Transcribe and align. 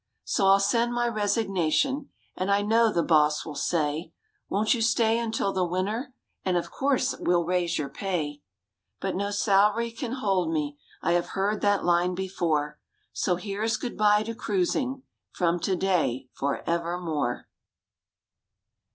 So 0.23 0.47
I'll 0.47 0.59
send 0.59 0.95
my 0.95 1.07
resignation, 1.07 2.09
And 2.35 2.49
I 2.49 2.63
know 2.63 2.91
the 2.91 3.03
Boss 3.03 3.45
will 3.45 3.53
say, 3.53 4.11
"Won't 4.49 4.73
you 4.73 4.81
stay 4.81 5.19
until 5.19 5.53
the 5.53 5.63
winter, 5.63 6.11
And 6.43 6.57
of 6.57 6.71
course, 6.71 7.13
we'll 7.19 7.45
raise 7.45 7.77
your 7.77 7.87
pay." 7.87 8.41
But 8.99 9.15
no 9.15 9.29
salary 9.29 9.91
can 9.91 10.13
hold 10.13 10.51
me, 10.51 10.79
I 11.03 11.11
have 11.11 11.27
heard 11.37 11.61
that 11.61 11.85
line 11.85 12.15
before;— 12.15 12.79
So 13.13 13.35
here's 13.35 13.77
good 13.77 13.95
bye 13.95 14.23
to 14.23 14.33
cruising 14.33 15.03
From 15.33 15.59
today 15.59 16.29
for 16.33 16.67
evermore. 16.67 17.47